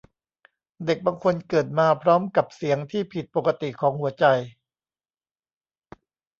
[0.85, 4.25] เด็กบางคนเกิดมาพร้อมกับเสียงที่ผิดปกติของหัวใจ